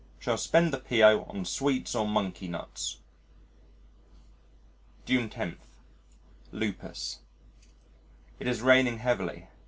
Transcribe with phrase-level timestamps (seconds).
[0.17, 1.25] Shall spend the P.O.
[1.29, 2.97] on sweets or monkey nuts.
[5.05, 5.57] June 10
[6.51, 7.19] Lupus
[8.39, 9.49] It is raining heavily.